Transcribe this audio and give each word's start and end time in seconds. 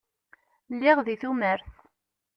Lliɣ 0.73 0.97
di 1.05 1.15
tumert. 1.21 1.69